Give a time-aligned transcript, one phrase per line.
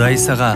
[0.00, 0.54] кудай сага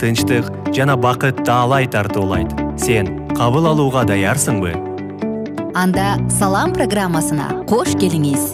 [0.00, 2.50] тынчтык жана бакыт таалай тартуулайт.
[2.76, 4.74] Сен кабыл алууга даярсыңбы?
[5.72, 8.50] Анда салам программасына кош келиңиз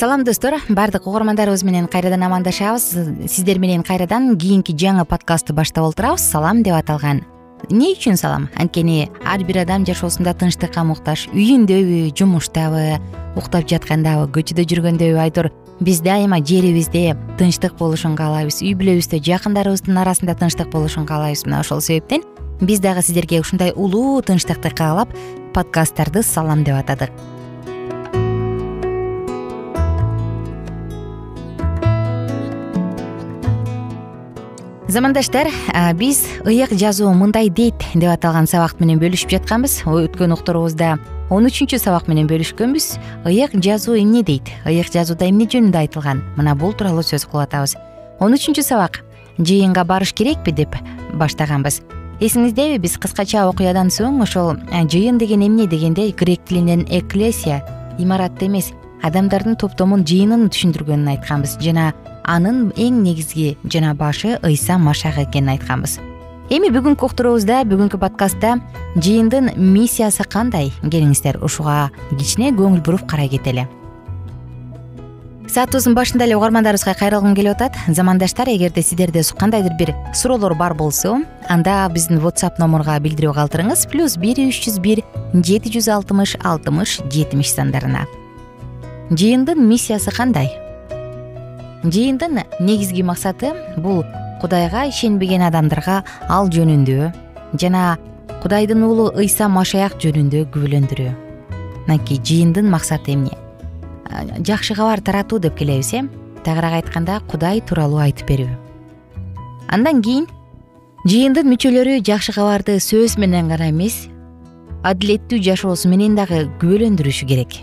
[0.00, 0.54] салам достор.
[0.70, 2.96] Баардык угармандарыбыз менен кайрадан амандашабыз.
[3.28, 6.22] Сиздер менен кайрадан кийинки жаңы подкастты баштап олтурабыз.
[6.24, 7.20] Салам деп аталган.
[7.68, 8.48] Эмне үчүн салам?
[8.56, 12.96] Анткени ар бир адам жашоосунда тынчтыкка муктаж үйүндөбү жумуштабы
[13.36, 15.18] уктап жаткандабы көчөдө жүргөндөбү.
[15.20, 15.50] Айтор
[15.84, 18.62] биз дайыма жерибизде тынчтык болушун каалайбыз.
[18.64, 22.24] Үй бүлөбүздө жакындарыбыздын арасында тынчтык болушун каалайбыз мына ошол себептен
[22.62, 25.12] биз дагы сиздерге ушундай улуу тынчтыкты каалап
[25.52, 27.12] подкасттарды салам деп атадык
[34.90, 35.48] замандаштар
[35.94, 39.84] биз ыйык жазуу мындай дейт деп аталган сабак менен бөлүшүп жатканбыз.
[39.86, 40.98] Өткөн окторубузда
[41.30, 42.86] он үчүнчү сабак менен бөлүшкөнбүз.
[43.24, 44.50] Ыйык жазуу эмне дейт?
[44.66, 46.24] Ыйык жазууда эмне жөнүндө айтылган?
[46.36, 47.76] Мына бул тууралуу сөз кылып атабыз.
[48.18, 49.04] Он үчүнчү сабак.
[49.38, 50.74] Жыйынга барыш керекпи деп
[51.14, 51.80] баштаганбыз.
[52.20, 57.62] Эсиңиздеби биз кыскача окуядан соң ошол жыйын деген эмне дегенде грек тилинен эклесия
[57.98, 58.72] имаратты эмес.
[59.02, 61.56] Адамдардын топтомун жыйынын түшүндүргөнүн айтканбыз.
[61.64, 65.98] Жана анын эң негизги жана башы ыйса машак экенин айтканбыз.
[66.50, 68.56] Эми бүгүнкү окторубузда бүгүнкү подкастта
[68.96, 70.72] жыйындын миссиясы кандай?
[70.82, 73.68] Келиңиздер ушуга кичине көңүл буруп карай кетели.
[75.50, 77.78] Саатыбыздын башында эле угармандарыбызга кайрылгым келип атат.
[77.88, 81.16] Замандаштар эгерде сиздерде кандайдыр бир суроолор бар болсо
[81.48, 85.02] анда биздин whatsapp номурга билдирүү калтырыңыз плюс бир үч жүз бир
[85.34, 88.06] жети жүз алтымыш алтымыш жетимиш сандарына.
[89.10, 90.50] Жыйындын миссиясы кандай
[91.84, 94.04] жыйындын негизги максаты бул
[94.40, 97.10] кудайга ишенбеген адамдарга ал жөнүндө
[97.60, 97.96] жана
[98.42, 101.12] кудайдын уулу ыйса машаяк жөнүндө күбөлөндүрүү.
[101.86, 103.36] Мынакей жыйындын максаты эмне?
[104.44, 106.02] Жакшы кабар таратуу деп келебиз э
[106.44, 108.50] тагыраак айтканда кудай тууралуу айтып берүү.
[109.68, 110.26] Андан кийин
[111.06, 114.08] жыйындын мүчөлөрү жакшы кабарды сөз менен гана эмес
[114.84, 117.60] адилеттүү жашоосу менен дагы күбөлөндүрүшү керек.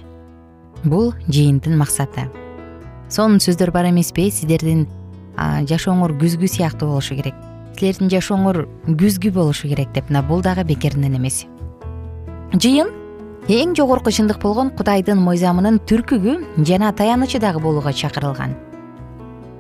[0.84, 2.30] Бул жыйындын максаты
[3.10, 4.86] сонун сөздөр бар эмеспи сиздердин
[5.38, 7.36] жашооңор күзгү сыяктуу болушу керек.
[7.78, 11.46] Силердин жашооңор күзгү болушу керек деп мына бул дагы бекеринен эмес.
[12.54, 12.90] Жыйын
[13.48, 18.56] эң жогорку чындык болгон кудайдын мыйзамынын түркүгү жана таянычы дагы болууга чакырылган.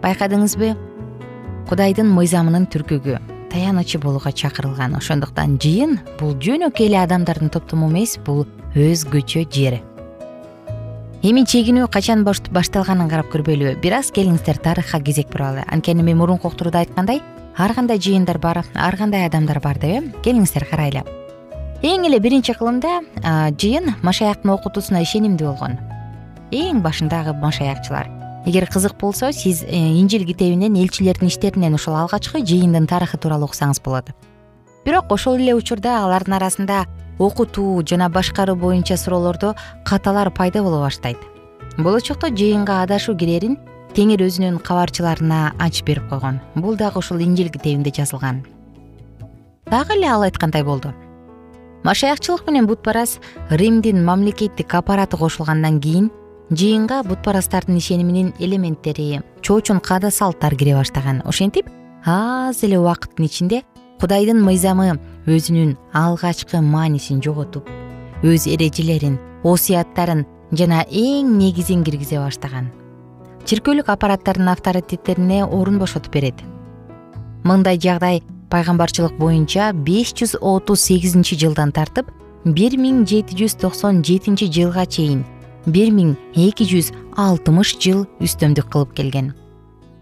[0.02, 0.76] Байкадыңызбы?
[1.70, 3.20] Кудайдын мыйзамынын түркүгү
[3.52, 4.98] таянычы болууга чакырылган.
[4.98, 9.80] Ошондуктан жыйын бул жөнөкөй эле адамдардын топтому эмес бул өзгөчө жер
[11.28, 15.66] эми чегинүү качан башталганын карап көрбөйлүбү бир аз келиңиздер тарыхка кезек буралы.
[15.68, 17.20] Анткени мен мурунку октуруда айткандай
[17.58, 21.04] ар кандай жыйындар бар ар кандай адамдар бар деп э келиңиздер карайлы
[21.84, 23.02] эң эле биринчи кылымда
[23.60, 25.76] жыйын машаяктын окутуусуна ишенимдүү болгон.
[26.52, 28.08] Эң башындагы машаякчылар.
[28.46, 33.82] Эгер кызык болсо сиз э, инжил китебинен элчилердин иштеринен ушул алгачкы жыйындын тарыхы тууралуу окусаңыз
[33.84, 34.14] болот.
[34.86, 36.86] Бирок ошол эле учурда алардын арасында
[37.20, 39.56] окутуу жана башкаруу боюнча суроолордо
[39.86, 41.18] каталар пайда боло баштайт.
[41.78, 43.58] Болочокто жыйынга адашуу кирерин
[43.94, 46.40] теңир өзүнүн кабарчыларына ачып берип койгон.
[46.56, 48.44] Бул дагы ушул инжил китебинде жазылган.
[49.66, 50.94] Дагы эле ал айткандай болду.
[51.84, 56.12] Машаякчылык менен бутпарас римдин мамлекеттик аппараты кошулгандан кийин
[56.50, 61.22] жыйынга бутпарастардын ишениминин элементтери чоочун каада салттар кире баштаган.
[61.26, 61.70] Ошентип
[62.06, 63.64] аз эле убакыттын ичинде
[64.00, 67.68] кудайдын мыйзамы өзүнүн алгачкы маанисин жоготуп
[68.24, 72.70] өз эрежелерин осуяттарын жана эң негизин киргизе баштаган.
[73.48, 76.40] Чиркөөлүк аппараттардын авторитеттерине орун бошотуп берет.
[77.44, 82.12] Мындай жагдай пайгамбарчылык боюнча беш жүз отуз сегизинчи жылдан тартып
[82.46, 85.26] бир миң жети жүз токсон жетинчи жылга чейин
[85.66, 89.34] бир миң эки жүз алтымыш жыл үстөмдүк кылып келген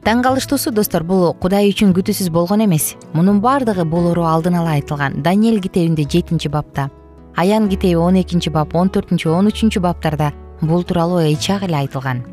[0.05, 2.93] таң калыштуусу достор бул кудай үчүн күтүүсүз болгон эмес.
[3.13, 6.91] Мунун баардыгы болору алдын ала айтылган даниэль китебинде жетинчи бапта
[7.35, 10.31] аян китеби он экинчи бап он төртүнчү он үчүнчү баптарда
[10.61, 12.23] бул тууралуу ыйчак эле айтылган.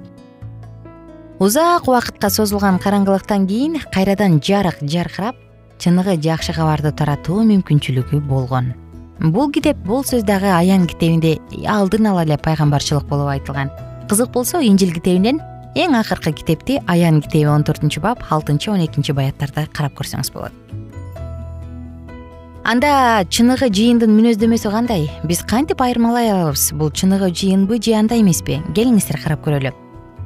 [1.38, 5.36] Узак убакытка созулган караңгылыктан кийин кайрадан жарык жаркырап
[5.78, 8.74] чыныгы жакшы кабарды таратуу мүмкүнчүлүгү болгон.
[9.18, 13.72] Бул китеп бул сөз дагы аян китебинде алдын ала эле пайгамбарчылык болуп айтылган.
[14.08, 15.40] Кызык болсо инжил китебинен
[15.74, 20.52] эң акыркы китепти аян китеби он төртүнчү бап алтынчы он экинчи баяттарды карап көрсөңүз болот.
[22.62, 25.08] Анда чыныгы жыйындын мүнөздөмөсү кандай?
[25.24, 28.60] Биз кантип айырмалай алабыз бул чыныгы жыйынбы же андай эмеспи?
[28.76, 29.72] Келиңиздер карап көрөлү.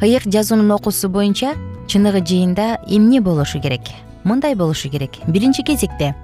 [0.02, 1.54] Ыйык жазуунун окуусу боюнча
[1.86, 3.86] чыныгы жыйында эмне болушу керек?
[4.24, 5.22] Мындай болушу керек.
[5.28, 6.14] Биринчи кезекте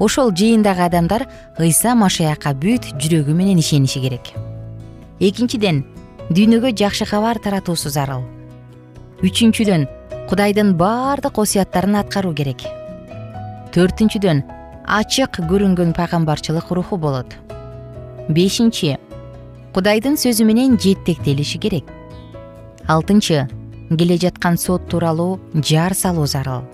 [0.00, 4.34] ошол жыйындагы адамдар ыйса машаякка бүт жүрөгү менен ишениши керек.
[5.20, 5.84] Экинчиден
[6.34, 8.26] дүйнөгө жакшы кабар таратуусу зарыл
[9.22, 9.86] үчүнчүдөн
[10.26, 12.64] кудайдын баардык осуяттарын аткаруу керек.
[13.74, 14.42] Төртүнчүдөн
[14.98, 17.36] ачык көрүнгөн пайгамбарчылык руху болот.
[18.28, 18.96] Бешинчи
[19.74, 21.86] кудайдын сөзү менен жетектелиши керек.
[22.90, 23.46] Алтынчы
[23.94, 26.66] келе жаткан сот тууралуу жар салуу зарыл.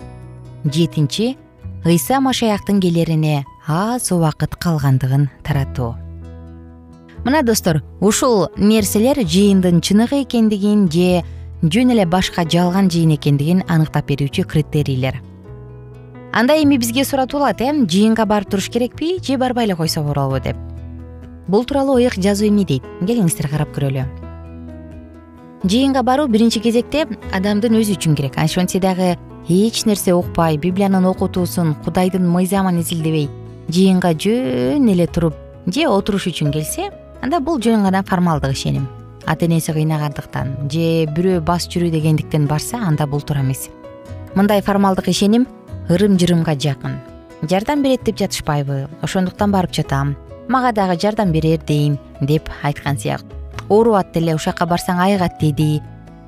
[0.65, 1.37] Жетинчи
[1.85, 5.95] ыйса машаяктын келерине аз убакыт калгандыгын таратуу.
[7.23, 11.23] Мына достор ушул нерселер жыйындын чыныгы экендигин же
[11.63, 15.21] жөн эле башка жалган жыйын экендигин аныктап берүүчү критерийлер.
[16.31, 17.71] Анда эми бизге суратылат э?
[17.85, 20.55] Жыйынга барып туруш керекпи же барбай эле койсо болобу деп.
[21.47, 22.83] Бул тууралуу ыйык жазуу эмне дейт?
[23.01, 24.05] Келиңиздер карап көрөлү.
[25.63, 28.37] Жыйынга баруу биринчи кезекте адамдын өзү үчүн керек.
[28.37, 29.17] Ошентсе дагы
[29.49, 33.27] эч нерсе укпай библиянын окутуусун кудайдын мыйзамын изилдебей
[33.67, 35.33] жыйынга жөн эле туруп
[35.65, 36.91] же отуруш үчүн келсе
[37.21, 38.85] анда бул жөн гана формалдык ишеним
[39.25, 43.69] ата энеси кыйнагандыктан же бирөө бас жүрүү дегендиктен барса анда бул туура эмес.
[44.35, 45.47] Мындай формалдык ишеним
[45.89, 46.99] ырым жырымга жакын.
[47.41, 50.15] Жардам берет деп жатышпайбы ошондуктан барып жатам.
[50.47, 53.37] Мага дагы жардам берер дейм деп айткан сыяктуу.
[53.69, 55.81] Оорубат деле ушакка барсаң айыгат деди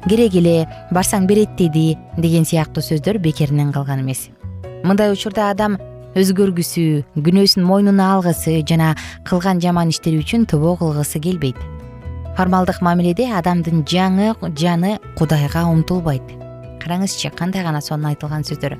[0.08, 4.30] керек эле барсаң берет деди деген сыяктуу сөздөр бекеринен калган эмес.
[4.84, 5.78] Мындай учурда адам
[6.16, 8.96] өзгөргүсү күнөөсүн мойнуна алгысы жана
[9.28, 11.56] кылган жаман иштери үчүн тобо кылгысы келбейт
[12.38, 16.24] формалдык мамиледе адамдын жаңы жаны кудайга умтулбайт.
[16.82, 18.78] Караңызчы кандай гана сонун айтылган сөздөр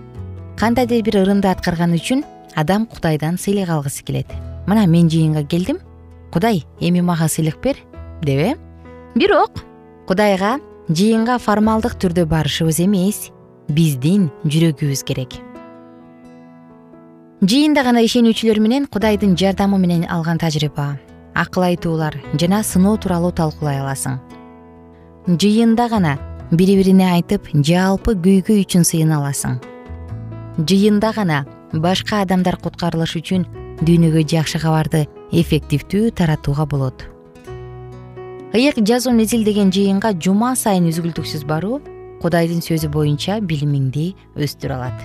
[0.58, 2.24] кандайдыр бир ырымды аткарган үчүн
[2.56, 4.28] адам кудайдан сыйлык алгысы келет.
[4.68, 5.80] Мына мен жыйынга келдим.
[6.32, 7.78] Кудай эми мага сыйлык бер
[8.22, 8.56] деп э?
[9.16, 9.52] Бирок
[10.08, 10.60] кудайга
[10.90, 13.32] жыйынга формалдык түрдө барышыбыз эмес.
[13.70, 15.40] Биздин жүрөгүбүз керек.
[17.42, 20.92] Жыйында гана ишенүүчүлөр менен кудайдын жардамы менен алган тажрыйба
[21.36, 24.20] акыл айтуулар жана сыноо тууралуу талкуулай аласың.
[25.28, 26.18] Жыйында гана
[26.52, 29.60] бири бирине айтып жалпы көйгөй үчүн сыйына аласың.
[30.58, 33.46] Жыйында гана башка адамдар куткарылыш үчүн
[33.82, 37.08] дүйнөгө жакшы кабарды эффективдүү таратууга болот.
[38.52, 41.80] Ыйык жазууну изилдеген жыйынга жума сайын үзгүлтүксүз баруу
[42.22, 44.98] кудайдын сөзү боюнча билимиңди өстүрө алат.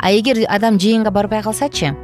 [0.00, 1.94] А эгер адам жыйынга барбай калсачы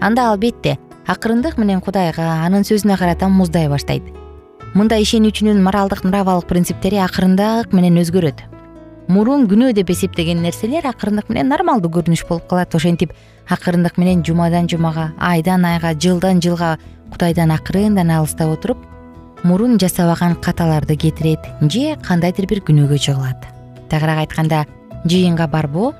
[0.00, 4.02] анда албетте акырындык менен кудайга анын сөзүнө карата муздай баштайт.
[4.74, 8.42] Мындай ишенүүчүнүн моралдык нравалык принциптери акырындык менен өзгөрөт.
[9.06, 13.12] Мурун күнөө деп эсептеген нерселер акырындык менен нормалдуу көрүнүш болуп калат ошентип
[13.48, 16.76] акырындык менен жумадан жумага айдан айга жылдан жылга
[17.12, 18.82] кудайдан акырындан алыстап отуруп
[19.44, 23.46] мурун жасабаган каталарды кетирет же кандайдыр бир күнөөгө жыгылат
[23.88, 24.64] тагыраак айтканда
[25.04, 25.94] жыйынга барбоо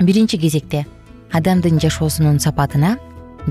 [0.00, 0.86] биринчи кезекте
[1.32, 2.96] адамдын жашоосунун сапатына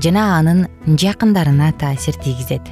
[0.02, 2.62] жана анын жакындарына таасир тийгизет.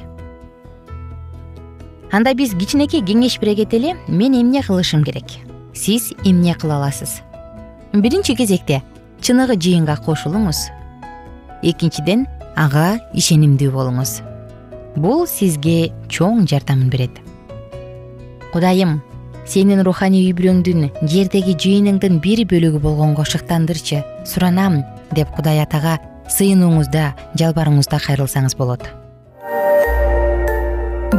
[2.11, 5.37] Анда биз кичинекей кеңеш бере кетели мен эмне кылышым керек?
[5.73, 7.21] Сиз эмне кыла аласыз?
[7.93, 8.81] Биринчи кезекте
[9.21, 10.69] чыныгы жыйынга кошулуңуз.
[11.61, 14.21] Экинчиден ага ишенимдүү болуңуз.
[14.95, 17.21] Бул сизге чоң жардамын берет.
[18.53, 19.01] Кудайым
[19.45, 24.81] сенин руханий үй бүлөңдүн жердеги жыйыныңдын бир бөлүгү болгонго шыктандырчы суранам
[25.13, 25.99] деп кудай атага
[26.37, 28.87] сыйынууңузда жалбарууңузда кайрылсаңыз болот.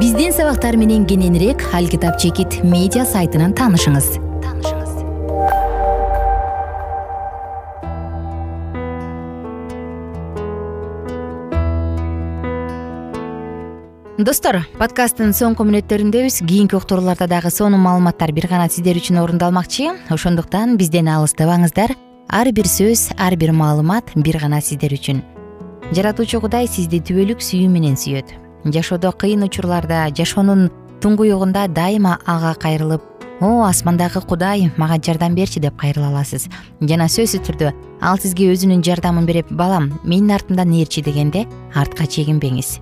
[0.00, 4.16] Биздин сабактар менен кененирээк алкитап чекит медиа сайтынан таанышыңыз
[14.24, 20.76] достор подкасттын соңку мүнөттөрүндөбүз кийинки уктурууларда дагы сонун маалыматтар бир гана сиздер үчүн орундалмакчы ошондуктан
[20.80, 21.96] бизден алыстабаңыздар
[22.30, 25.22] ар бир сөз ар бир маалымат бир гана сиздер үчүн.
[25.90, 28.30] Жаратуучу кудай сизди түбөлүк сүйүү менен сүйөт.
[28.70, 30.68] Жашоодо кыйын учурларда жашоонун
[31.02, 33.02] туңгуюгунда дайыма ага кайрылып
[33.40, 36.46] о асмандагы кудай мага жардам берчи деп кайрыла аласыз.
[36.80, 42.78] Жана сөзсүз түрдө ал сизге өзүнүн жардамын берип балам менин артымдан ээрчи дегенде артка чегинбеңиз.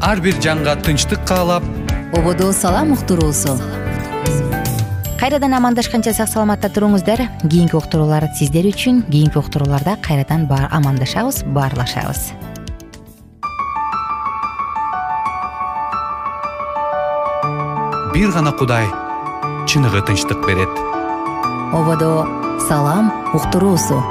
[0.00, 1.64] Ар бир жанга тынчтык каалап
[2.14, 3.58] ободо салам уктуруусу
[5.18, 7.26] кайрадан амандашканча сак саламатта туруңуздар.
[7.42, 9.02] Кийинки уктуруулар сиздер үчүн.
[9.10, 12.32] Кийинки уктурууларда кайрадан амандашабыз баарлашабыз
[18.14, 18.86] бир гана кудай
[19.68, 20.72] чыныгы тынчтык берет.
[21.72, 22.26] Ободо
[22.68, 24.02] салам уктуруусу